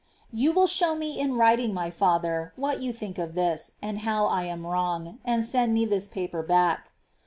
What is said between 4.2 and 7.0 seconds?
I am in the wrong, and send me this paper back.